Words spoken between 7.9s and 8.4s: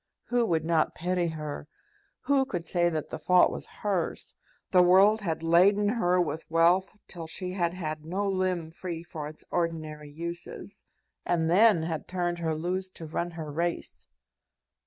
no